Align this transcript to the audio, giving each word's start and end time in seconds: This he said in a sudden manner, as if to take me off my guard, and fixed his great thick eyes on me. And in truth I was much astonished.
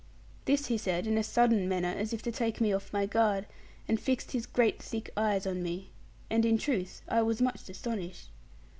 This 0.45 0.65
he 0.65 0.79
said 0.79 1.05
in 1.05 1.15
a 1.15 1.21
sudden 1.23 1.69
manner, 1.69 1.89
as 1.95 2.11
if 2.11 2.23
to 2.23 2.31
take 2.31 2.59
me 2.59 2.73
off 2.73 2.91
my 2.91 3.05
guard, 3.05 3.45
and 3.87 3.99
fixed 3.99 4.31
his 4.31 4.47
great 4.47 4.81
thick 4.81 5.11
eyes 5.15 5.45
on 5.45 5.61
me. 5.61 5.91
And 6.27 6.43
in 6.43 6.57
truth 6.57 7.03
I 7.07 7.21
was 7.21 7.39
much 7.39 7.69
astonished. 7.69 8.31